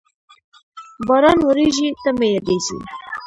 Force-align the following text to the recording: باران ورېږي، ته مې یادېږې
باران 1.07 1.39
ورېږي، 1.47 1.89
ته 2.03 2.09
مې 2.17 2.27
یادېږې 2.35 2.77